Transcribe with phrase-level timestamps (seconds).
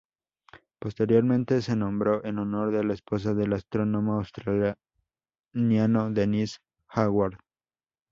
[0.79, 7.33] Posteriormente se nombró en honor de la esposa del astrónomo australiano Dennis Harwood.